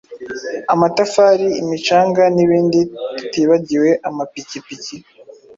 amatafari, 0.73 1.47
imicanga 1.61 2.23
n’ 2.35 2.37
ibindi. 2.45 2.79
Tutibagiwe 3.17 3.89
amapikipiki 4.07 4.95